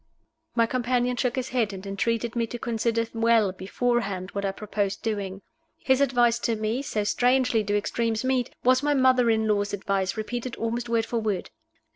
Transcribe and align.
My 0.55 0.65
companion 0.65 1.15
shook 1.15 1.35
his 1.35 1.49
head, 1.49 1.73
and 1.73 1.85
entreated 1.85 2.35
me 2.35 2.47
to 2.47 2.57
consider 2.57 3.05
well 3.13 3.51
beforehand 3.51 4.31
what 4.31 4.43
I 4.45 4.51
proposed 4.51 5.03
doing. 5.03 5.43
His 5.77 6.01
advice 6.01 6.39
to 6.39 6.55
me 6.55 6.81
so 6.81 7.03
strangely 7.03 7.61
do 7.61 7.77
extremes 7.77 8.25
meet! 8.25 8.49
was 8.63 8.81
my 8.81 8.95
mother 8.95 9.29
in 9.29 9.47
law's 9.47 9.73
advice, 9.73 10.17
repeated 10.17 10.55
almost 10.55 10.89
word 10.89 11.05
for 11.05 11.19
word. 11.19 11.51